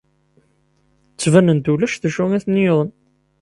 [1.13, 2.89] Ttbanen-d ulac d acu i ten-yuɣen.